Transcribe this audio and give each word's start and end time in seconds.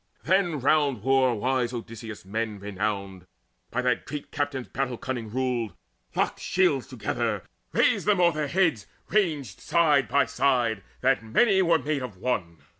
Then 0.23 0.59
round 0.59 1.03
war 1.03 1.35
wise 1.35 1.73
Odysseus 1.73 2.25
men 2.25 2.57
renowned, 2.57 3.27
By 3.69 3.83
that 3.83 4.07
great 4.07 4.31
captain's 4.31 4.67
battle 4.67 4.97
cunning 4.97 5.29
ruled, 5.29 5.75
Locked 6.15 6.39
shields 6.39 6.87
together, 6.87 7.43
raised 7.71 8.07
them 8.07 8.19
o'er 8.19 8.31
their 8.31 8.47
heads 8.47 8.87
Ranged 9.09 9.59
side 9.61 10.07
by 10.07 10.25
side, 10.25 10.81
that 11.01 11.21
many 11.23 11.61
were 11.61 11.77
made 11.77 12.01
one. 12.15 12.63